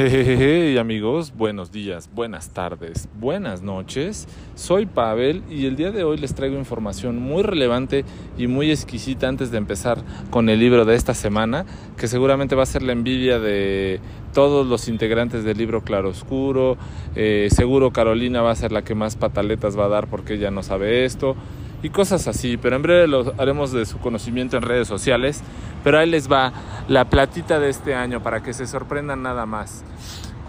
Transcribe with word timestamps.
Hey 0.00 0.78
amigos, 0.78 1.32
buenos 1.36 1.72
días, 1.72 2.08
buenas 2.14 2.50
tardes, 2.50 3.08
buenas 3.18 3.62
noches. 3.62 4.28
Soy 4.54 4.86
Pavel 4.86 5.42
y 5.50 5.66
el 5.66 5.74
día 5.74 5.90
de 5.90 6.04
hoy 6.04 6.18
les 6.18 6.36
traigo 6.36 6.56
información 6.56 7.20
muy 7.20 7.42
relevante 7.42 8.04
y 8.36 8.46
muy 8.46 8.70
exquisita 8.70 9.26
antes 9.26 9.50
de 9.50 9.58
empezar 9.58 9.98
con 10.30 10.50
el 10.50 10.60
libro 10.60 10.84
de 10.84 10.94
esta 10.94 11.14
semana, 11.14 11.66
que 11.96 12.06
seguramente 12.06 12.54
va 12.54 12.62
a 12.62 12.66
ser 12.66 12.82
la 12.82 12.92
envidia 12.92 13.40
de 13.40 13.98
todos 14.32 14.68
los 14.68 14.86
integrantes 14.86 15.42
del 15.42 15.58
libro 15.58 15.82
Claroscuro. 15.82 16.78
Eh, 17.16 17.48
seguro 17.50 17.92
Carolina 17.92 18.40
va 18.40 18.52
a 18.52 18.54
ser 18.54 18.70
la 18.70 18.82
que 18.82 18.94
más 18.94 19.16
pataletas 19.16 19.76
va 19.76 19.86
a 19.86 19.88
dar 19.88 20.06
porque 20.06 20.34
ella 20.34 20.52
no 20.52 20.62
sabe 20.62 21.06
esto 21.06 21.34
y 21.82 21.90
cosas 21.90 22.26
así, 22.26 22.56
pero 22.56 22.76
en 22.76 22.82
breve 22.82 23.06
lo 23.06 23.32
haremos 23.38 23.72
de 23.72 23.86
su 23.86 23.98
conocimiento 23.98 24.56
en 24.56 24.62
redes 24.62 24.88
sociales. 24.88 25.42
Pero 25.84 25.98
ahí 25.98 26.10
les 26.10 26.30
va 26.30 26.52
la 26.88 27.04
platita 27.06 27.60
de 27.60 27.70
este 27.70 27.94
año 27.94 28.22
para 28.22 28.42
que 28.42 28.52
se 28.52 28.66
sorprendan 28.66 29.22
nada 29.22 29.46
más. 29.46 29.84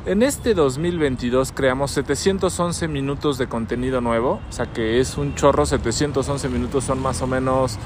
En 0.05 0.23
este 0.23 0.53
2022 0.53 1.51
creamos 1.51 1.91
711 1.91 2.87
minutos 2.87 3.37
de 3.37 3.47
contenido 3.47 4.01
nuevo, 4.01 4.39
o 4.49 4.51
sea 4.51 4.65
que 4.65 4.99
es 4.99 5.17
un 5.17 5.35
chorro, 5.35 5.65
711 5.65 6.49
minutos 6.49 6.85
son 6.85 7.01
más 7.01 7.21
o 7.21 7.27
menos 7.27 7.77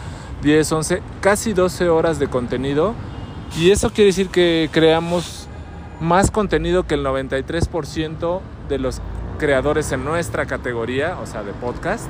10, 0.44 0.72
11, 0.72 1.02
casi 1.22 1.54
12 1.54 1.90
horas 1.90 2.20
de 2.20 2.28
contenido. 2.28 2.94
Y 3.58 3.72
eso 3.72 3.90
quiere 3.90 4.08
decir 4.08 4.30
que 4.30 4.70
creamos 4.72 5.48
más 6.00 6.32
contenido 6.32 6.86
que 6.88 6.96
el 6.96 7.04
93% 7.04 8.42
de 8.70 8.80
los 8.80 9.02
creadores 9.38 9.92
en 9.92 10.06
nuestra 10.06 10.46
categoría, 10.46 11.18
o 11.20 11.26
sea, 11.26 11.44
de 11.44 11.54
podcast. 11.54 12.08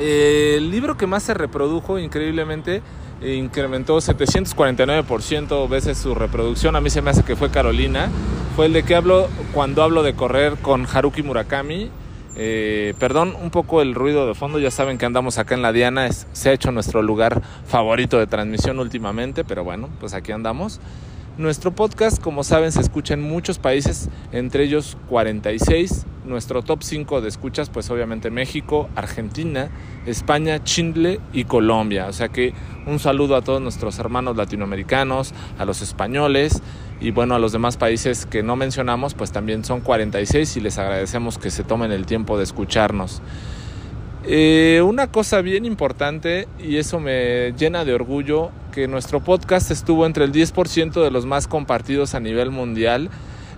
El 0.00 0.70
libro 0.70 0.96
que 0.96 1.06
más 1.06 1.22
se 1.22 1.34
reprodujo 1.34 1.98
increíblemente 1.98 2.82
eh, 3.20 3.34
incrementó 3.34 3.96
749% 3.98 5.68
veces 5.68 5.98
su 5.98 6.14
reproducción. 6.14 6.76
A 6.76 6.80
mí 6.80 6.88
se 6.88 7.02
me 7.02 7.10
hace 7.10 7.24
que 7.24 7.34
fue 7.34 7.50
Carolina. 7.50 8.08
Fue 8.54 8.66
el 8.66 8.72
de 8.72 8.84
que 8.84 8.94
hablo 8.94 9.28
cuando 9.52 9.82
hablo 9.82 10.02
de 10.02 10.14
correr 10.14 10.56
con 10.62 10.86
Haruki 10.86 11.22
Murakami. 11.22 11.90
Eh, 12.36 12.94
perdón 13.00 13.34
un 13.42 13.50
poco 13.50 13.82
el 13.82 13.96
ruido 13.96 14.28
de 14.28 14.34
fondo, 14.34 14.60
ya 14.60 14.70
saben 14.70 14.96
que 14.96 15.06
andamos 15.06 15.38
acá 15.38 15.56
en 15.56 15.62
la 15.62 15.72
Diana, 15.72 16.08
se 16.12 16.50
ha 16.50 16.52
hecho 16.52 16.70
nuestro 16.70 17.02
lugar 17.02 17.42
favorito 17.66 18.16
de 18.16 18.28
transmisión 18.28 18.78
últimamente, 18.78 19.42
pero 19.42 19.64
bueno, 19.64 19.88
pues 19.98 20.14
aquí 20.14 20.30
andamos. 20.30 20.80
Nuestro 21.38 21.70
podcast, 21.70 22.20
como 22.20 22.42
saben, 22.42 22.72
se 22.72 22.80
escucha 22.80 23.14
en 23.14 23.22
muchos 23.22 23.60
países, 23.60 24.08
entre 24.32 24.64
ellos 24.64 24.96
46. 25.08 26.04
Nuestro 26.24 26.62
top 26.62 26.82
5 26.82 27.20
de 27.20 27.28
escuchas, 27.28 27.70
pues 27.70 27.88
obviamente 27.90 28.28
México, 28.28 28.88
Argentina, 28.96 29.70
España, 30.04 30.64
Chile 30.64 31.20
y 31.32 31.44
Colombia. 31.44 32.08
O 32.08 32.12
sea 32.12 32.28
que 32.28 32.54
un 32.88 32.98
saludo 32.98 33.36
a 33.36 33.42
todos 33.42 33.62
nuestros 33.62 34.00
hermanos 34.00 34.36
latinoamericanos, 34.36 35.32
a 35.60 35.64
los 35.64 35.80
españoles 35.80 36.60
y 37.00 37.12
bueno, 37.12 37.36
a 37.36 37.38
los 37.38 37.52
demás 37.52 37.76
países 37.76 38.26
que 38.26 38.42
no 38.42 38.56
mencionamos, 38.56 39.14
pues 39.14 39.30
también 39.30 39.64
son 39.64 39.80
46 39.80 40.56
y 40.56 40.60
les 40.60 40.76
agradecemos 40.76 41.38
que 41.38 41.52
se 41.52 41.62
tomen 41.62 41.92
el 41.92 42.04
tiempo 42.04 42.36
de 42.36 42.42
escucharnos. 42.42 43.22
Eh, 44.24 44.82
una 44.84 45.06
cosa 45.06 45.40
bien 45.40 45.64
importante, 45.64 46.48
y 46.58 46.76
eso 46.76 47.00
me 47.00 47.52
llena 47.52 47.84
de 47.84 47.94
orgullo, 47.94 48.50
que 48.72 48.88
nuestro 48.88 49.20
podcast 49.20 49.70
estuvo 49.70 50.06
entre 50.06 50.24
el 50.24 50.32
10% 50.32 51.02
de 51.02 51.10
los 51.10 51.26
más 51.26 51.46
compartidos 51.46 52.14
a 52.14 52.20
nivel 52.20 52.50
mundial. 52.50 53.10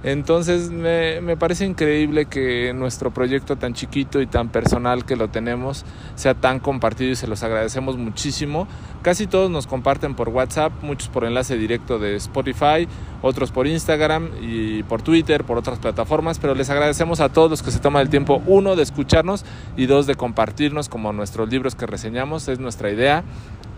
Entonces 0.03 0.70
me, 0.70 1.36
parece 1.36 1.66
increíble 1.66 2.25
que 2.25 2.72
nuestro 2.72 3.11
proyecto 3.11 3.56
tan 3.56 3.75
chiquito 3.75 4.22
y 4.22 4.27
tan 4.27 4.48
personal 4.48 5.05
que 5.05 5.14
lo 5.14 5.28
tenemos 5.28 5.84
sea 6.14 6.33
tan 6.33 6.58
compartido 6.58 7.12
y 7.12 7.16
se 7.16 7.27
los 7.27 7.42
agradecemos 7.42 7.98
muchísimo. 7.98 8.66
Casi 9.03 9.27
todos 9.27 9.50
nos 9.50 9.66
comparten 9.66 10.14
por 10.14 10.31
WhatsApp, 10.31 10.72
muchos 10.83 11.11
por 11.11 11.25
enlace 11.25 11.58
directo 11.58 11.98
de 11.98 12.16
Spotify, 12.16 12.88
otros 13.20 13.50
por 13.50 13.66
Instagram 13.66 14.31
y 14.41 14.83
por 14.84 15.03
Twitter, 15.03 15.44
por 15.44 15.58
otras 15.58 15.78
plataformas, 15.78 16.38
pero 16.38 16.55
les 16.55 16.70
agradecemos 16.70 17.21
a 17.21 17.28
todos 17.28 17.50
los 17.50 17.62
que 17.62 17.71
se 17.71 17.78
toman 17.78 18.00
el 18.00 18.09
tiempo, 18.09 18.42
uno, 18.47 18.77
de 18.77 18.82
escucharnos 18.82 19.44
y 19.77 19.84
dos, 19.84 20.06
de 20.06 20.15
compartirnos 20.15 20.88
como 20.88 21.12
nuestros 21.12 21.50
libros 21.50 21.75
que 21.75 21.87
reseñamos, 21.87 22.48
es 22.48 22.59
nuestra 22.59 22.91
idea 22.91 23.22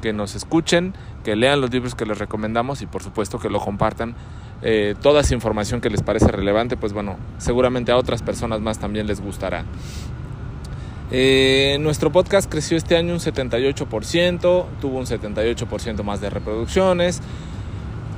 que 0.02 0.12
nos 0.12 0.34
escuchen, 0.34 0.92
que 1.24 1.34
lean 1.36 1.62
los 1.62 1.70
libros 1.70 1.94
que 1.94 2.04
les 2.04 2.18
recomendamos 2.18 2.82
y 2.82 2.86
por 2.86 3.02
supuesto 3.02 3.38
que 3.38 3.48
lo 3.48 3.60
compartan 3.60 4.14
eh, 4.60 4.94
toda 5.00 5.22
esa 5.22 5.34
información 5.34 5.80
que 5.80 5.88
les 5.88 6.02
parece 6.02 6.28
relevante, 6.28 6.76
pues 6.76 6.92
bueno, 6.92 7.16
seguramente 7.38 7.90
a 7.90 7.96
otras 7.96 8.22
personas 8.22 8.60
más 8.60 8.78
también 8.78 9.06
les 9.06 9.20
gustará. 9.22 9.64
Eh, 11.10 11.78
nuestro 11.80 12.10
podcast 12.10 12.50
creció 12.50 12.76
este 12.76 12.96
año 12.96 13.12
un 13.12 13.20
78%, 13.20 14.66
tuvo 14.80 14.98
un 14.98 15.06
78% 15.06 16.02
más 16.02 16.20
de 16.20 16.30
reproducciones, 16.30 17.20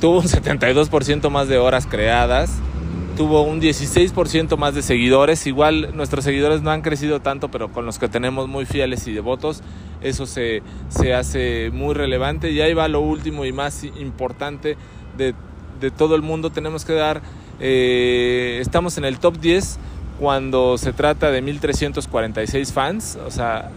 tuvo 0.01 0.19
un 0.19 0.27
72% 0.27 1.31
más 1.31 1.49
de 1.49 1.59
horas 1.59 1.87
creadas, 1.87 2.53
tuvo 3.17 3.43
un 3.43 3.61
16% 3.61 4.57
más 4.57 4.75
de 4.75 4.83
seguidores. 4.83 5.47
Igual 5.47 5.97
nuestros 5.97 6.25
seguidores 6.25 6.63
no 6.63 6.71
han 6.71 6.83
crecido 6.83 7.21
tanto, 7.21 7.51
pero 7.51 7.73
con 7.73 7.87
los 7.87 7.99
que 7.99 8.09
tenemos 8.09 8.49
muy 8.49 8.67
fieles 8.67 9.07
y 9.07 9.13
devotos, 9.13 9.63
eso 10.05 10.27
se, 10.27 10.63
se 10.89 11.15
hace 11.15 11.71
muy 11.73 11.95
relevante. 11.95 12.53
Y 12.53 12.61
ahí 12.61 12.75
va 12.75 12.87
lo 12.87 13.01
último 13.01 13.45
y 13.45 13.53
más 13.53 13.83
importante 13.83 14.77
de 15.19 15.35
de 15.81 15.91
todo 15.91 16.15
el 16.15 16.23
mundo 16.23 16.51
tenemos 16.51 16.85
que 16.85 16.95
dar, 16.95 17.21
eh, 17.61 18.59
estamos 18.61 18.99
en 18.99 19.05
el 19.05 19.19
top 19.19 19.39
10 19.39 19.79
cuando 20.19 20.79
se 20.79 20.93
trata 20.93 21.31
de 21.31 21.43
1346 21.43 22.73
fans, 22.73 23.19
o 23.27 23.31
sea, 23.31 23.71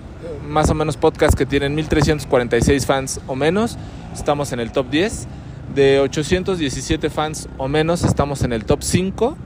más 0.47 0.69
o 0.69 0.73
menos 0.73 0.97
podcasts 0.97 1.35
que 1.35 1.45
tienen 1.45 1.75
1346 1.75 2.85
fans 2.85 3.19
o 3.27 3.35
menos, 3.35 3.77
estamos 4.13 4.51
en 4.51 4.59
el 4.59 4.71
top 4.71 4.89
10. 4.89 5.27
De 5.75 5.99
817 5.99 7.09
fans 7.09 7.49
o 7.57 7.67
menos, 7.67 8.03
estamos 8.03 8.41
en 8.43 8.53
el 8.53 8.63
top 8.63 8.81
5 8.81 9.37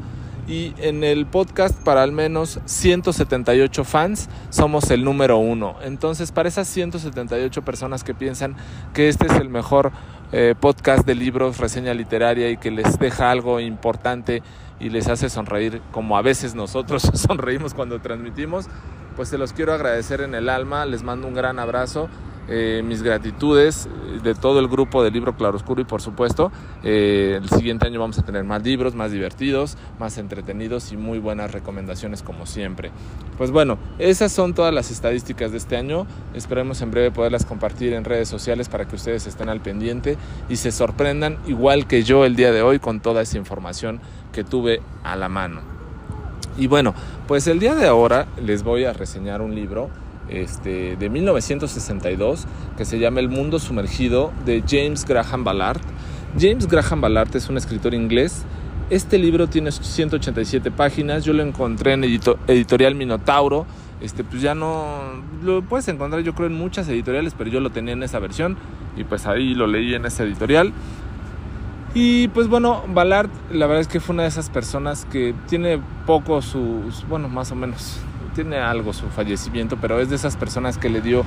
y 0.52 0.74
en 0.80 1.06
el 1.06 1.26
podcast 1.28 1.74
para 1.82 2.04
al 2.04 2.12
menos 2.12 2.60
178 2.66 3.86
fans 3.86 4.28
somos 4.50 4.92
el 4.92 5.06
número 5.06 5.38
uno. 5.38 5.78
Entonces 5.82 6.34
para 6.34 6.50
esas 6.50 6.68
178 6.68 7.62
personas 7.62 8.04
que 8.04 8.14
piensan 8.14 8.58
que 8.94 9.08
este 9.08 9.28
es 9.28 9.34
el 9.38 9.48
mejor 9.48 9.94
eh, 10.34 10.54
podcast 10.60 11.06
de 11.08 11.16
libros, 11.16 11.58
reseña 11.58 11.94
literaria 11.94 12.50
y 12.50 12.58
que 12.58 12.70
les 12.70 13.00
deja 13.00 13.32
algo 13.32 13.62
importante 13.62 14.44
y 14.78 14.90
les 14.90 15.08
hace 15.08 15.30
sonreír 15.30 15.82
como 15.94 16.18
a 16.18 16.22
veces 16.22 16.54
nosotros 16.54 17.04
sonreímos 17.14 17.74
cuando 17.74 18.02
transmitimos, 18.02 18.66
pues 19.16 19.30
se 19.30 19.38
los 19.38 19.54
quiero 19.54 19.74
agradecer 19.74 20.20
en 20.20 20.36
el 20.36 20.50
alma, 20.50 20.86
les 20.86 21.02
mando 21.02 21.30
un 21.30 21.34
gran 21.34 21.60
abrazo 21.60 22.10
eh, 22.48 22.82
mis 22.86 23.04
gratitudes 23.04 23.88
de 24.24 24.36
todo 24.36 24.60
el 24.60 24.68
grupo 24.68 25.04
del 25.04 25.14
libro 25.14 25.36
Claroscuro 25.36 25.82
y 25.82 25.86
por 25.86 26.02
supuesto 26.02 26.52
eh, 26.84 27.40
el 27.42 27.50
siguiente 27.50 27.88
año 27.88 28.00
vamos 28.00 28.18
a 28.20 28.24
tener 28.24 28.44
más 28.44 28.64
libros, 28.64 28.96
más 28.96 29.12
divertidos, 29.12 29.78
más 30.00 30.18
entretenidos 30.18 30.92
y 30.92 30.98
muy 30.98 31.20
buenas 31.20 31.52
recomendaciones 31.52 32.24
como 32.24 32.46
siempre. 32.46 32.92
Pues 33.38 33.52
bueno, 33.52 33.78
esas 34.00 34.32
son 34.32 34.54
todas 34.54 34.74
las 34.74 34.92
estadísticas 34.92 35.52
de 35.52 35.58
este 35.58 35.78
año. 35.78 36.06
Esperemos 36.34 36.82
en 36.82 36.92
breve 36.92 37.12
poderlas 37.12 37.46
compartir 37.46 37.94
en 37.94 38.04
redes 38.04 38.28
sociales 38.28 38.70
para 38.70 38.86
que 38.88 38.96
ustedes 38.96 39.28
estén 39.28 39.50
al 39.50 39.62
pendiente 39.62 40.18
y 40.50 40.58
se 40.58 40.72
sorprendan 40.72 41.38
igual 41.48 41.88
que 41.88 42.04
yo 42.04 42.26
el 42.26 42.36
día 42.36 42.52
de 42.52 42.62
hoy 42.62 42.80
con 42.80 43.00
toda 43.00 43.22
esa 43.22 43.38
información 43.38 44.02
que 44.34 44.44
tuve 44.44 44.82
a 45.04 45.16
la 45.16 45.30
mano. 45.30 45.62
Y 46.58 46.68
bueno, 46.68 46.94
pues 47.28 47.48
el 47.48 47.60
día 47.60 47.76
de 47.76 47.88
ahora 47.88 48.28
les 48.44 48.64
voy 48.64 48.84
a 48.84 48.94
reseñar 48.94 49.42
un 49.42 49.56
libro 49.56 49.90
este, 50.32 50.96
de 50.96 51.10
1962 51.10 52.48
que 52.78 52.86
se 52.86 53.00
llama 53.00 53.20
El 53.20 53.30
mundo 53.30 53.60
sumergido 53.60 54.32
de 54.46 54.64
James 54.68 55.06
Graham 55.06 55.44
Ballard. 55.44 55.82
James 56.40 56.68
Graham 56.68 57.02
Ballard 57.02 57.36
es 57.36 57.50
un 57.50 57.58
escritor 57.58 57.94
inglés. 57.94 58.44
Este 58.90 59.18
libro 59.18 59.48
tiene 59.48 59.72
187 59.72 60.72
páginas. 60.72 61.24
Yo 61.24 61.34
lo 61.34 61.44
encontré 61.44 61.94
en 61.94 62.04
Editorial 62.04 62.96
Minotauro. 62.96 63.66
Este, 64.02 64.24
pues 64.24 64.42
ya 64.42 64.56
no 64.56 65.22
lo 65.44 65.62
puedes 65.62 65.88
encontrar 65.88 66.24
yo 66.24 66.34
creo 66.34 66.48
en 66.48 66.56
muchas 66.56 66.90
editoriales, 66.90 67.36
pero 67.38 67.52
yo 67.52 67.60
lo 67.60 67.70
tenía 67.70 67.94
en 67.94 68.02
esa 68.02 68.18
versión 68.18 68.58
y 68.98 69.04
pues 69.04 69.28
ahí 69.28 69.54
lo 69.54 69.68
leí 69.68 69.94
en 69.94 70.06
esa 70.06 70.24
editorial. 70.24 70.74
Y 71.94 72.30
pues 72.30 72.48
bueno, 72.48 72.84
Ballard 72.88 73.30
la 73.52 73.68
verdad 73.68 73.82
es 73.82 73.88
que 73.88 74.00
fue 74.00 74.14
una 74.14 74.24
de 74.24 74.30
esas 74.30 74.50
personas 74.50 75.06
que 75.12 75.36
tiene 75.48 75.80
poco 76.08 76.42
sus, 76.42 77.08
bueno, 77.08 77.28
más 77.28 77.52
o 77.52 77.56
menos 77.56 78.00
tiene 78.32 78.58
algo 78.58 78.94
su 78.94 79.08
fallecimiento, 79.08 79.78
pero 79.80 80.00
es 80.00 80.10
de 80.10 80.16
esas 80.16 80.36
personas 80.36 80.78
que 80.78 80.90
le 80.90 81.02
dio 81.02 81.24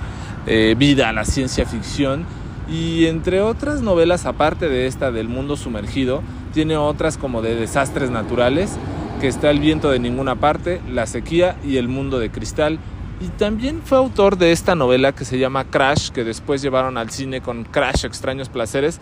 eh, 0.46 0.74
vida 0.76 1.08
a 1.08 1.12
la 1.12 1.24
ciencia 1.24 1.66
ficción. 1.66 2.24
Y 2.68 3.06
entre 3.06 3.42
otras 3.42 3.82
novelas, 3.82 4.26
aparte 4.26 4.68
de 4.68 4.86
esta 4.86 5.12
del 5.12 5.28
mundo 5.28 5.56
sumergido, 5.56 6.22
tiene 6.52 6.76
otras 6.76 7.18
como 7.18 7.42
de 7.42 7.56
desastres 7.56 8.10
naturales, 8.10 8.76
que 9.20 9.28
está 9.28 9.50
El 9.50 9.60
viento 9.60 9.90
de 9.90 9.98
ninguna 9.98 10.36
parte, 10.36 10.80
La 10.90 11.06
sequía 11.06 11.56
y 11.64 11.76
El 11.76 11.88
mundo 11.88 12.18
de 12.18 12.30
cristal. 12.30 12.78
Y 13.20 13.28
también 13.28 13.82
fue 13.84 13.98
autor 13.98 14.38
de 14.38 14.52
esta 14.52 14.74
novela 14.74 15.12
que 15.12 15.24
se 15.24 15.38
llama 15.38 15.64
Crash, 15.64 16.10
que 16.10 16.24
después 16.24 16.62
llevaron 16.62 16.98
al 16.98 17.10
cine 17.10 17.40
con 17.40 17.64
Crash 17.64 18.04
Extraños 18.04 18.48
Placeres. 18.48 19.00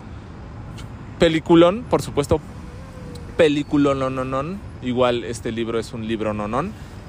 Peliculón, 1.19 1.83
por 1.89 2.01
supuesto, 2.01 2.39
peliculón, 3.37 3.99
no, 3.99 4.09
no, 4.09 4.23
no. 4.23 4.57
Igual 4.81 5.23
este 5.23 5.51
libro 5.51 5.79
es 5.79 5.93
un 5.93 6.07
libro 6.07 6.33
no, 6.33 6.47
no. 6.47 6.63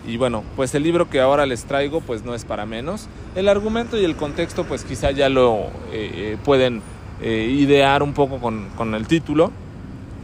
Y 0.06 0.17
bueno, 0.19 0.45
pues 0.56 0.75
el 0.75 0.83
libro 0.83 1.09
que 1.09 1.21
ahora 1.21 1.47
les 1.47 1.65
traigo 1.65 2.01
pues 2.01 2.25
no 2.25 2.35
es 2.35 2.45
para 2.45 2.67
menos. 2.67 3.09
El 3.35 3.49
argumento 3.49 3.99
y 3.99 4.05
el 4.05 4.17
contexto 4.17 4.65
pues 4.65 4.85
quizá 4.85 5.11
ya 5.11 5.29
lo 5.29 5.56
eh, 5.56 5.71
eh, 5.93 6.39
pueden 6.45 6.83
eh, 7.23 7.49
idear 7.59 8.03
un 8.03 8.12
poco 8.12 8.39
con, 8.39 8.69
con, 8.77 8.95
el 8.95 9.06
título. 9.06 9.51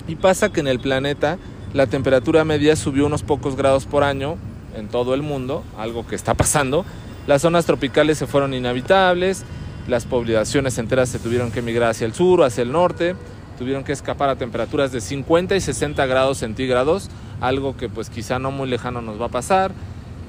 Y 0.06 0.16
pasa 0.16 0.52
que 0.52 0.60
en 0.60 0.68
el 0.68 0.80
planeta 0.80 1.38
la 1.72 1.86
temperatura 1.86 2.44
media 2.44 2.76
subió 2.76 3.06
unos 3.06 3.22
pocos 3.22 3.56
grados 3.56 3.86
por 3.86 4.02
año 4.02 4.36
en 4.76 4.88
todo 4.88 5.14
el 5.14 5.22
mundo, 5.22 5.64
algo 5.78 6.06
que 6.06 6.14
está 6.14 6.34
pasando. 6.34 6.84
Las 7.26 7.42
zonas 7.42 7.64
tropicales 7.64 8.18
se 8.18 8.26
fueron 8.26 8.54
inhabitables, 8.54 9.44
las 9.88 10.04
poblaciones 10.04 10.78
enteras 10.78 11.08
se 11.08 11.18
tuvieron 11.18 11.50
que 11.50 11.60
emigrar 11.60 11.90
hacia 11.90 12.06
el 12.06 12.14
sur 12.14 12.40
o 12.40 12.44
hacia 12.44 12.62
el 12.62 12.72
norte, 12.72 13.14
tuvieron 13.58 13.84
que 13.84 13.92
escapar 13.92 14.28
a 14.30 14.36
temperaturas 14.36 14.92
de 14.92 15.00
50 15.00 15.56
y 15.56 15.60
60 15.60 16.06
grados 16.06 16.38
centígrados, 16.38 17.08
algo 17.40 17.76
que 17.76 17.88
pues 17.88 18.10
quizá 18.10 18.38
no 18.38 18.50
muy 18.50 18.68
lejano 18.68 19.02
nos 19.02 19.20
va 19.20 19.26
a 19.26 19.30
pasar. 19.30 19.72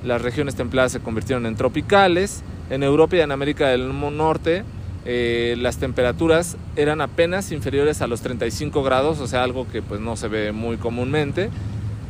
Las 0.03 0.21
regiones 0.21 0.55
templadas 0.55 0.91
se 0.91 0.99
convirtieron 0.99 1.45
en 1.45 1.55
tropicales. 1.55 2.43
En 2.69 2.83
Europa 2.83 3.17
y 3.17 3.19
en 3.19 3.31
América 3.31 3.67
del 3.67 3.89
Norte 3.99 4.63
eh, 5.03 5.55
las 5.57 5.77
temperaturas 5.77 6.57
eran 6.75 7.01
apenas 7.01 7.51
inferiores 7.51 8.01
a 8.01 8.07
los 8.07 8.21
35 8.21 8.83
grados, 8.83 9.19
o 9.19 9.27
sea, 9.27 9.43
algo 9.43 9.67
que 9.67 9.81
pues 9.81 9.99
no 9.99 10.15
se 10.15 10.27
ve 10.27 10.51
muy 10.51 10.77
comúnmente. 10.77 11.49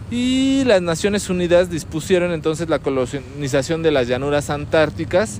Y 0.10 0.66
las 0.66 0.82
Naciones 0.82 1.30
Unidas 1.30 1.70
dispusieron 1.70 2.34
entonces 2.34 2.68
la 2.68 2.80
colonización 2.80 3.82
de 3.82 3.92
las 3.92 4.10
llanuras 4.10 4.50
antárticas 4.50 5.40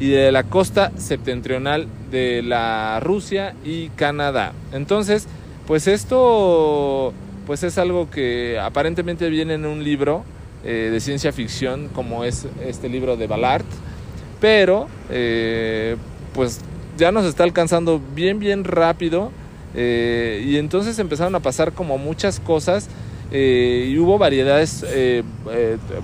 y 0.00 0.08
de 0.08 0.32
la 0.32 0.42
costa 0.42 0.90
septentrional 0.96 1.86
de 2.10 2.42
la 2.42 2.98
Rusia 3.00 3.54
y 3.64 3.90
Canadá. 3.90 4.52
Entonces, 4.72 5.28
pues 5.68 5.86
esto 5.86 7.12
pues 7.48 7.62
es 7.62 7.78
algo 7.78 8.10
que 8.10 8.60
aparentemente 8.60 9.28
viene 9.30 9.54
en 9.54 9.64
un 9.64 9.82
libro 9.82 10.22
eh, 10.64 10.90
de 10.92 11.00
ciencia 11.00 11.32
ficción 11.32 11.88
como 11.88 12.22
es 12.24 12.46
este 12.62 12.90
libro 12.90 13.16
de 13.16 13.26
Ballard, 13.26 13.64
pero 14.38 14.86
eh, 15.08 15.96
pues 16.34 16.60
ya 16.98 17.10
nos 17.10 17.24
está 17.24 17.44
alcanzando 17.44 18.02
bien, 18.14 18.38
bien 18.38 18.64
rápido. 18.64 19.30
Eh, 19.74 20.44
y 20.46 20.58
entonces 20.58 20.98
empezaron 20.98 21.34
a 21.34 21.40
pasar 21.40 21.72
como 21.72 21.96
muchas 21.96 22.38
cosas 22.38 22.88
eh, 23.32 23.88
y 23.90 23.98
hubo 23.98 24.18
variedades 24.18 24.84
eh, 24.86 25.22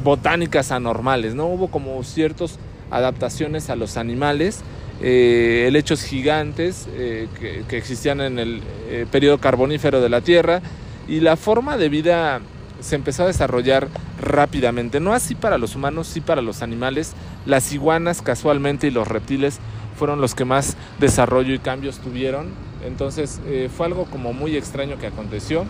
botánicas 0.03 0.73
anormales, 0.73 1.35
¿no? 1.35 1.47
Hubo 1.47 1.69
como 1.69 2.03
ciertas 2.05 2.59
adaptaciones 2.91 3.69
a 3.69 3.77
los 3.77 3.99
animales, 3.99 4.63
helechos 5.03 6.05
gigantes 6.05 6.87
que, 6.95 7.65
que, 7.69 7.77
existían 7.77 8.21
en 8.21 8.39
el 8.39 8.63
periodo 9.11 9.39
carbonífero 9.39 10.01
de 10.01 10.09
la 10.09 10.21
Tierra 10.21 10.63
y 11.09 11.21
la 11.21 11.37
forma 11.37 11.77
de 11.77 11.89
vida 11.89 12.41
se 12.81 12.97
empezó 12.97 13.25
a 13.25 13.27
desarrollar 13.27 13.89
rápidamente, 14.21 15.01
no 15.01 15.13
así 15.13 15.35
para 15.35 15.59
los 15.59 15.75
humanos, 15.75 16.07
sí 16.07 16.21
para 16.21 16.43
los 16.43 16.63
animales. 16.63 17.15
Las 17.47 17.73
iguanas 17.73 18.23
casualmente 18.23 18.87
y 18.87 18.91
los 18.91 19.09
reptiles 19.09 19.59
fueron 19.97 20.21
los 20.21 20.35
que 20.35 20.45
más 20.45 20.77
desarrollo 20.99 21.55
y 21.55 21.59
cambios 21.59 21.99
tuvieron. 21.99 22.49
Entonces 22.85 23.41
eh, 23.47 23.71
fue 23.75 23.87
algo 23.87 24.05
como 24.07 24.33
muy 24.33 24.57
extraño 24.57 24.99
que 24.99 25.07
aconteció. 25.07 25.65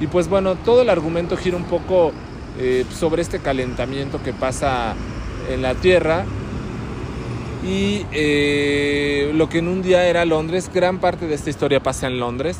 Y 0.00 0.06
pues 0.06 0.28
bueno, 0.28 0.56
todo 0.56 0.82
el 0.82 0.90
argumento 0.90 1.36
gira 1.36 1.56
un 1.56 1.64
poco 1.64 2.12
eh, 2.58 2.84
sobre 2.90 3.22
este 3.22 3.38
calentamiento 3.38 4.22
que 4.22 4.32
pasa 4.32 4.94
en 5.50 5.62
la 5.62 5.74
Tierra. 5.74 6.24
Y 7.66 8.06
eh, 8.12 9.32
lo 9.34 9.48
que 9.48 9.58
en 9.58 9.68
un 9.68 9.82
día 9.82 10.06
era 10.06 10.24
Londres, 10.24 10.70
gran 10.72 10.98
parte 10.98 11.26
de 11.26 11.34
esta 11.34 11.50
historia 11.50 11.80
pasa 11.80 12.06
en 12.06 12.20
Londres. 12.20 12.58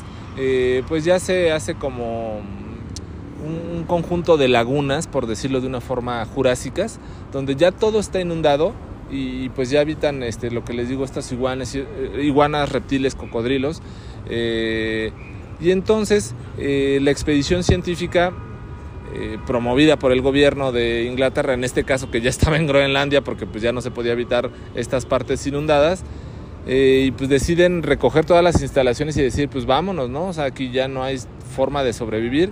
Pues 0.87 1.03
ya 1.03 1.19
se 1.19 1.51
hace 1.51 1.75
como 1.75 2.37
un, 2.37 3.77
un 3.77 3.83
conjunto 3.83 4.37
de 4.37 4.47
lagunas, 4.47 5.07
por 5.07 5.27
decirlo 5.27 5.61
de 5.61 5.67
una 5.67 5.81
forma, 5.81 6.23
jurásicas, 6.25 6.99
donde 7.31 7.55
ya 7.55 7.71
todo 7.71 7.99
está 7.99 8.21
inundado 8.21 8.73
y 9.09 9.49
pues 9.49 9.69
ya 9.69 9.81
habitan 9.81 10.23
este, 10.23 10.51
lo 10.51 10.63
que 10.63 10.73
les 10.73 10.89
digo, 10.89 11.05
estas 11.05 11.31
iguanas, 11.31 11.75
eh, 11.75 11.85
iguanas 12.21 12.71
reptiles, 12.71 13.15
cocodrilos. 13.15 13.81
Eh, 14.29 15.11
y 15.59 15.71
entonces 15.71 16.35
eh, 16.57 16.99
la 17.01 17.11
expedición 17.11 17.63
científica 17.63 18.33
promovida 19.47 19.97
por 19.97 20.11
el 20.11 20.21
gobierno 20.21 20.71
de 20.71 21.05
Inglaterra, 21.05 21.53
en 21.53 21.63
este 21.63 21.85
caso 21.85 22.11
que 22.11 22.21
ya 22.21 22.29
estaba 22.29 22.57
en 22.57 22.67
Groenlandia 22.67 23.23
porque 23.23 23.47
pues 23.47 23.63
ya 23.63 23.71
no 23.71 23.81
se 23.81 23.89
podía 23.89 24.11
evitar 24.11 24.51
estas 24.75 25.05
partes 25.05 25.47
inundadas, 25.47 26.03
y 26.67 27.11
pues 27.11 27.29
deciden 27.29 27.81
recoger 27.81 28.25
todas 28.25 28.43
las 28.43 28.61
instalaciones 28.61 29.15
y 29.17 29.21
decir 29.21 29.47
pues 29.47 29.65
vámonos, 29.65 30.09
¿no? 30.09 30.27
O 30.27 30.33
sea, 30.33 30.45
aquí 30.45 30.71
ya 30.71 30.87
no 30.87 31.03
hay 31.03 31.17
forma 31.55 31.83
de 31.83 31.93
sobrevivir. 31.93 32.51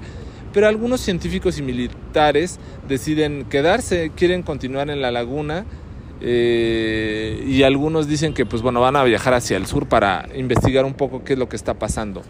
Pero 0.54 0.70
algunos 0.70 1.02
científicos 1.02 1.58
y 1.58 1.62
militares 1.62 2.60
deciden 2.88 3.44
quedarse, 3.50 4.12
quieren 4.16 4.42
continuar 4.42 4.90
en 4.90 5.02
la 5.02 5.12
laguna 5.12 5.66
eh, 6.22 7.44
y 7.46 7.64
algunos 7.64 8.08
dicen 8.08 8.34
que 8.34 8.46
pues 8.46 8.62
bueno 8.62 8.80
van 8.80 8.96
a 8.96 9.04
viajar 9.04 9.34
hacia 9.34 9.58
el 9.58 9.66
sur 9.66 9.88
para 9.88 10.30
investigar 10.34 10.86
un 10.86 10.94
poco 10.94 11.26
qué 11.26 11.34
es 11.34 11.40
lo 11.40 11.50
que 11.50 11.58
está 11.58 11.74
pasando. 11.74 12.22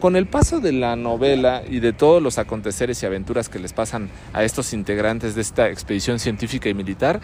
Con 0.00 0.16
el 0.16 0.26
paso 0.26 0.58
de 0.60 0.72
la 0.72 0.96
novela 0.96 1.62
y 1.68 1.80
de 1.80 1.92
todos 1.92 2.20
los 2.22 2.38
aconteceres 2.38 3.02
y 3.02 3.06
aventuras 3.06 3.48
que 3.48 3.58
les 3.58 3.72
pasan 3.72 4.10
a 4.32 4.44
estos 4.44 4.72
integrantes 4.72 5.34
de 5.36 5.42
esta 5.42 5.68
expedición 5.68 6.18
científica 6.18 6.68
y 6.68 6.74
militar, 6.74 7.20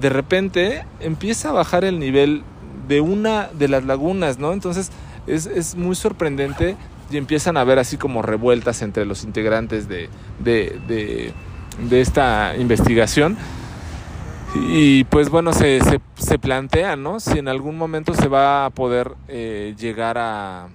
de 0.00 0.08
repente 0.08 0.84
empieza 1.00 1.50
a 1.50 1.52
bajar 1.52 1.84
el 1.84 1.98
nivel 1.98 2.42
de 2.86 3.00
una 3.00 3.48
de 3.48 3.68
las 3.68 3.84
lagunas, 3.84 4.38
¿no? 4.38 4.52
Entonces 4.52 4.90
es, 5.26 5.46
es 5.46 5.74
muy 5.74 5.94
sorprendente 5.94 6.76
y 7.10 7.16
empiezan 7.16 7.56
a 7.56 7.62
haber 7.62 7.78
así 7.78 7.96
como 7.96 8.22
revueltas 8.22 8.82
entre 8.82 9.04
los 9.04 9.24
integrantes 9.24 9.88
de, 9.88 10.08
de, 10.38 11.32
de, 11.88 12.00
esta 12.00 12.54
investigación 12.56 13.36
y 14.54 15.04
pues 15.04 15.30
bueno, 15.30 15.52
se, 15.52 15.80
se, 16.16 16.38
plantea, 16.38 16.96
¿no? 16.96 17.20
Si 17.20 17.38
en 17.38 17.48
algún 17.48 17.76
momento 17.76 18.14
se 18.14 18.28
va 18.28 18.66
a 18.66 18.70
poder 18.70 19.12
eh, 19.28 19.74
llegar 19.78 20.18
a 20.18 20.68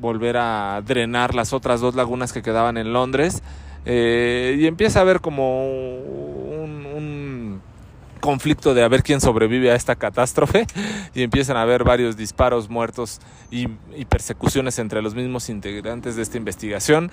volver 0.00 0.36
a 0.36 0.82
drenar 0.86 1.34
las 1.34 1.52
otras 1.52 1.80
dos 1.80 1.94
lagunas 1.94 2.32
que 2.32 2.42
quedaban 2.42 2.76
en 2.76 2.92
Londres. 2.92 3.42
Eh, 3.84 4.56
y 4.60 4.66
empieza 4.66 4.98
a 4.98 5.02
haber 5.02 5.20
como 5.20 6.27
conflicto 8.18 8.74
de 8.74 8.82
a 8.82 8.88
ver 8.88 9.02
quién 9.02 9.20
sobrevive 9.20 9.70
a 9.70 9.74
esta 9.74 9.96
catástrofe. 9.96 10.66
Y 11.14 11.22
empiezan 11.22 11.56
a 11.56 11.62
haber 11.62 11.84
varios 11.84 12.16
disparos, 12.16 12.68
muertos 12.68 13.20
y, 13.50 13.66
persecuciones 14.04 14.78
entre 14.78 15.02
los 15.02 15.14
mismos 15.14 15.48
integrantes 15.48 16.16
de 16.16 16.22
esta 16.22 16.36
investigación. 16.36 17.10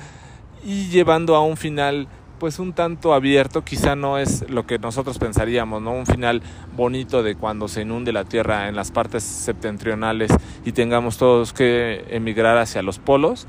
Y 0.63 0.89
llevando 0.89 1.35
a 1.35 1.43
un 1.43 1.57
final 1.57 2.07
pues 2.39 2.59
un 2.59 2.73
tanto 2.73 3.13
abierto, 3.13 3.63
quizá 3.63 3.95
no 3.95 4.17
es 4.17 4.49
lo 4.49 4.67
que 4.67 4.77
nosotros 4.77 5.17
pensaríamos, 5.17 5.81
¿no? 5.81 5.91
Un 5.93 6.05
final 6.05 6.41
bonito 6.75 7.23
de 7.23 7.35
cuando 7.35 7.67
se 7.67 7.83
inunde 7.83 8.11
la 8.11 8.25
Tierra 8.25 8.67
en 8.67 8.75
las 8.75 8.91
partes 8.91 9.23
septentrionales 9.23 10.31
y 10.65 10.73
tengamos 10.73 11.17
todos 11.17 11.53
que 11.53 12.05
emigrar 12.09 12.57
hacia 12.57 12.81
los 12.81 12.99
polos, 12.99 13.47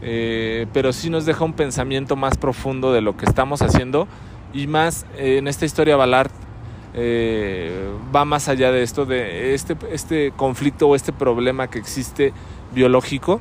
eh, 0.00 0.66
pero 0.72 0.92
sí 0.92 1.10
nos 1.10 1.26
deja 1.26 1.44
un 1.44 1.54
pensamiento 1.54 2.14
más 2.14 2.38
profundo 2.38 2.92
de 2.92 3.00
lo 3.00 3.16
que 3.16 3.26
estamos 3.26 3.62
haciendo 3.62 4.06
y 4.52 4.66
más 4.66 5.06
eh, 5.16 5.38
en 5.38 5.48
esta 5.48 5.64
historia 5.64 5.96
Ballard 5.96 6.30
eh, 6.94 7.88
va 8.14 8.24
más 8.24 8.48
allá 8.48 8.72
de 8.72 8.82
esto, 8.82 9.06
de 9.06 9.54
este, 9.54 9.76
este 9.92 10.32
conflicto 10.36 10.88
o 10.88 10.94
este 10.96 11.12
problema 11.12 11.68
que 11.68 11.78
existe 11.78 12.32
biológico 12.72 13.40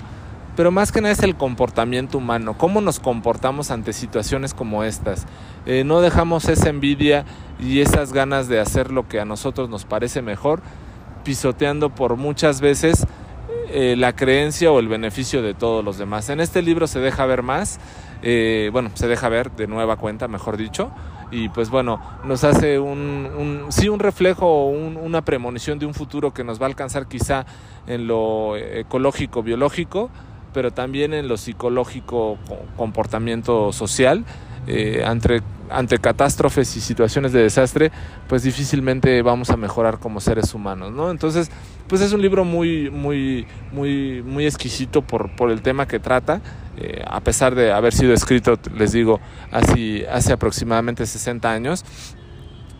pero 0.60 0.72
más 0.72 0.91
que 0.91 1.00
nada 1.00 1.13
es 1.13 1.24
el 1.24 1.38
comportamiento 1.38 2.18
humano, 2.18 2.58
cómo 2.58 2.82
nos 2.82 3.00
comportamos 3.00 3.72
ante 3.72 3.94
situaciones 3.94 4.53
como 4.53 4.84
estas. 4.84 5.25
Eh, 5.65 5.86
no 5.86 6.01
dejamos 6.01 6.50
esa 6.50 6.68
envidia 6.68 7.24
y 7.62 7.79
esas 7.79 8.12
ganas 8.12 8.50
de 8.50 8.60
hacer 8.60 8.91
lo 8.91 9.08
que 9.08 9.22
a 9.22 9.25
nosotros 9.25 9.70
nos 9.70 9.86
parece 9.86 10.22
mejor, 10.22 10.62
pisoteando 11.24 11.91
por 11.91 12.18
muchas 12.18 12.60
veces 12.60 13.08
eh, 13.70 13.96
la 13.98 14.18
creencia 14.18 14.70
o 14.70 14.79
el 14.79 14.89
beneficio 14.89 15.41
de 15.41 15.53
todos 15.53 15.82
los 15.82 15.98
demás. 15.98 16.27
En 16.27 16.41
este 16.41 16.62
libro 16.62 16.88
se 16.88 17.00
deja 17.00 17.25
ver 17.25 17.41
más, 17.41 17.79
bueno, 18.74 18.91
se 18.96 19.08
deja 19.08 19.29
ver 19.29 19.51
de 19.51 19.65
nueva 19.65 19.96
cuenta, 19.96 20.27
mejor 20.27 20.58
dicho, 20.58 20.91
y 21.32 21.50
pues 21.50 21.70
bueno, 21.70 22.02
nos 22.26 22.44
hace 22.44 22.80
un, 22.80 23.30
un 23.38 23.72
sí 23.72 23.90
un 23.90 24.00
reflejo 24.00 24.48
o 24.48 24.70
una 24.70 25.22
premonición 25.24 25.80
de 25.80 25.86
un 25.86 25.94
futuro 25.94 26.34
que 26.34 26.44
nos 26.44 26.60
va 26.60 26.66
a 26.66 26.70
alcanzar 26.70 27.08
quizá 27.08 27.46
en 27.88 28.08
lo 28.08 28.58
ecológico, 28.58 29.44
biológico, 29.44 30.10
pero 30.54 30.72
también 30.72 31.14
en 31.14 31.28
lo 31.28 31.38
psicológico, 31.38 32.38
comportamiento 32.78 33.72
social. 33.72 34.26
Eh, 34.68 35.04
ante, 35.06 35.42
ante 35.70 36.00
catástrofes 36.00 36.76
y 36.76 36.82
situaciones 36.82 37.32
de 37.32 37.44
desastre, 37.44 37.92
pues 38.28 38.44
difícilmente 38.44 39.22
vamos 39.22 39.50
a 39.50 39.58
mejorar 39.58 40.00
como 40.00 40.20
seres 40.20 40.54
humanos, 40.54 40.92
¿no? 40.92 41.12
Entonces, 41.12 41.52
pues 41.88 42.02
es 42.02 42.14
un 42.14 42.22
libro 42.22 42.46
muy, 42.46 42.90
muy, 42.90 43.48
muy, 43.72 44.22
muy 44.24 44.46
exquisito 44.46 45.02
por, 45.02 45.32
el 45.50 45.62
tema 45.62 45.88
que 45.88 46.00
trata, 46.00 46.42
eh, 46.78 47.04
a 47.08 47.22
pesar 47.22 47.56
de 47.56 47.72
haber 47.72 47.94
sido 47.94 48.14
escrito, 48.14 48.58
les 48.76 48.92
digo, 48.92 49.20
hace, 49.52 50.08
hace 50.10 50.34
aproximadamente 50.34 51.06
60 51.06 51.52
años, 51.52 51.84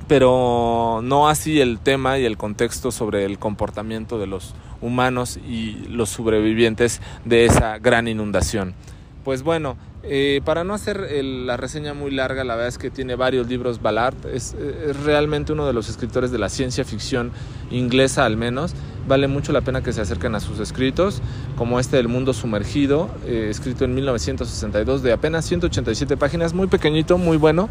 pero 0.08 1.02
no 1.04 1.30
así 1.30 1.62
el 1.62 1.80
tema 1.80 2.18
y 2.18 2.26
el 2.26 2.38
contexto 2.38 2.92
sobre 2.92 3.26
el 3.26 3.38
comportamiento 3.38 4.18
de 4.18 4.28
los 4.28 4.56
humanos 4.82 5.38
y 5.38 5.76
los 5.88 6.10
sobrevivientes 6.10 7.02
de 7.26 7.46
esa 7.46 7.78
gran 7.78 8.08
inundación. 8.08 8.74
Pues 9.24 9.44
bueno, 9.44 9.78
eh, 10.04 10.42
para 10.46 10.64
no 10.64 10.74
hacer 10.74 11.10
la 11.24 11.58
reseña 11.58 11.94
muy 11.94 12.12
larga, 12.12 12.44
la 12.44 12.56
verdad 12.56 12.70
es 12.70 12.78
que 12.78 12.90
tiene 12.90 13.16
varios 13.16 13.48
libros 13.48 13.82
Ballard, 13.82 14.16
es, 14.34 14.56
realmente 15.04 15.54
uno 15.54 15.68
de 15.68 15.74
los 15.74 15.90
escritores 15.90 16.32
de 16.32 16.38
la 16.38 16.50
ciencia 16.50 16.86
ficción 16.86 17.32
inglesa 17.70 18.26
al 18.26 18.38
menos, 18.38 18.74
vale 19.08 19.28
mucho 19.28 19.52
la 19.52 19.62
pena 19.62 19.82
que 19.82 19.92
se 19.92 20.02
acerquen 20.02 20.36
a 20.36 20.40
sus 20.40 20.60
escritos, 20.60 21.22
como 21.58 21.80
este 21.80 21.98
del 21.98 22.08
mundo 22.08 22.34
sumergido, 22.34 23.10
eh, 23.26 23.48
escrito 23.50 23.84
en 23.84 23.96
1962 23.96 25.04
de 25.04 25.12
apenas 25.12 25.46
187 25.46 26.16
páginas, 26.16 26.54
muy 26.54 26.68
pequeñito, 26.68 27.18
muy 27.18 27.38
bueno. 27.38 27.70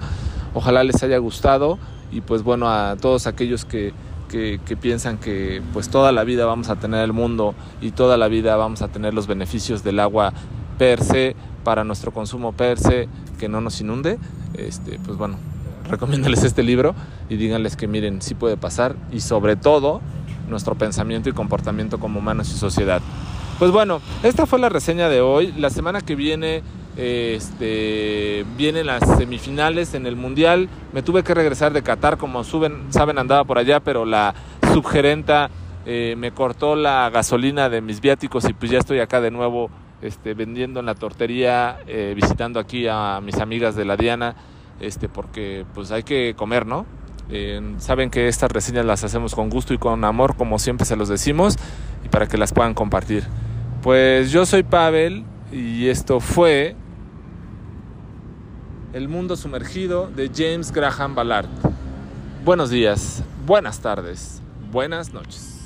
Ojalá 0.55 0.83
les 0.85 1.03
haya 1.03 1.19
gustado. 1.19 1.79
Y 2.11 2.23
pues 2.23 2.43
bueno, 2.43 2.71
a 2.71 2.97
todos 2.97 3.27
aquellos 3.27 3.67
que, 3.67 3.93
que, 4.31 4.61
que, 4.65 4.77
piensan 4.77 5.19
que 5.19 5.63
pues 5.75 5.91
toda 5.91 6.11
la 6.11 6.25
vida 6.25 6.47
vamos 6.47 6.71
a 6.71 6.77
tener 6.77 7.05
el 7.05 7.13
mundo 7.13 7.55
y 7.83 7.91
toda 7.91 8.17
la 8.17 8.29
vida 8.29 8.57
vamos 8.57 8.81
a 8.81 8.89
tener 8.89 9.13
los 9.13 9.27
beneficios 9.27 9.85
del 9.85 10.01
agua 10.01 10.33
per 10.79 11.03
se 11.05 11.37
para 11.65 11.85
nuestro 11.85 12.13
consumo 12.13 12.53
per 12.53 12.79
se 12.79 13.09
que 13.39 13.49
no 13.49 13.61
nos 13.61 13.81
inunde, 13.81 14.19
este, 14.55 14.99
pues 15.05 15.17
bueno, 15.17 15.37
recomiéndales 15.89 16.45
este 16.45 16.63
libro 16.63 16.95
y 17.29 17.37
díganles 17.37 17.77
que 17.77 17.87
miren, 17.87 18.23
sí 18.23 18.35
puede 18.35 18.57
pasar 18.57 18.95
y 19.13 19.21
sobre 19.21 19.57
todo 19.57 20.01
nuestro 20.49 20.75
pensamiento 20.75 21.29
y 21.29 21.33
comportamiento 21.33 21.99
como 21.99 22.21
humanos 22.21 22.51
y 22.51 22.57
sociedad. 22.57 23.03
Pues 23.59 23.71
bueno, 23.71 24.01
esta 24.23 24.47
fue 24.47 24.59
la 24.59 24.69
reseña 24.69 25.09
de 25.09 25.21
hoy. 25.21 25.53
La 25.57 25.69
semana 25.71 26.01
que 26.01 26.15
viene 26.15 26.63
este, 26.97 28.45
vienen 28.57 28.87
las 28.87 29.03
semifinales 29.19 29.95
en 29.95 30.07
el 30.07 30.17
Mundial. 30.17 30.69
Me 30.93 31.03
tuve 31.03 31.23
que 31.23 31.35
regresar 31.35 31.73
de 31.73 31.83
Qatar, 31.83 32.19
como 32.19 32.45
suben, 32.45 32.93
saben, 32.93 33.19
andaba 33.19 33.45
por 33.45 33.59
allá, 33.59 33.81
pero 33.81 34.05
la 34.05 34.35
subgerenta 34.73 35.51
eh, 35.87 36.15
me 36.19 36.33
cortó 36.33 36.77
la 36.77 37.09
gasolina 37.11 37.69
de 37.69 37.81
mis 37.81 38.01
viáticos 38.01 38.49
y 38.49 38.53
pues 38.53 38.71
ya 38.71 38.79
estoy 38.79 39.01
acá 39.01 39.21
de 39.21 39.31
nuevo 39.31 39.71
este, 40.03 40.35
vendiendo 40.35 40.81
en 40.81 40.87
la 40.87 40.95
tortería, 40.95 41.79
eh, 41.87 42.13
visitando 42.15 42.61
aquí 42.61 42.87
a 42.89 43.21
mis 43.23 43.39
amigas 43.39 43.75
de 43.75 43.85
la 43.85 43.97
Diana, 43.97 44.37
este, 44.81 45.09
porque 45.09 45.67
pues 45.75 45.91
hay 45.91 46.03
que 46.03 46.35
comer, 46.37 46.67
¿no? 46.67 46.87
Eh, 47.31 47.75
saben 47.79 48.11
que 48.11 48.29
estas 48.29 48.51
reseñas 48.51 48.87
las 48.87 49.05
hacemos 49.05 49.35
con 49.35 49.51
gusto 49.51 49.75
y 49.75 49.79
con 49.79 50.05
amor, 50.05 50.37
como 50.37 50.59
siempre 50.59 50.87
se 50.87 50.97
los 50.97 51.09
decimos, 51.09 51.57
y 52.05 52.09
para 52.09 52.27
que 52.27 52.39
las 52.39 52.53
puedan 52.53 52.75
compartir. 52.75 53.25
Pues 53.83 54.31
yo 54.33 54.47
soy 54.47 54.63
Pavel 54.63 55.25
y 55.53 55.89
esto 55.89 56.21
fue 56.21 56.75
El 58.93 59.09
mundo 59.09 59.37
sumergido 59.37 60.11
de 60.11 60.31
James 60.35 60.73
Graham 60.73 61.15
Ballard. 61.15 61.49
Buenos 62.45 62.71
días, 62.71 63.23
buenas 63.47 63.81
tardes, 63.81 64.41
buenas 64.73 65.13
noches. 65.13 65.58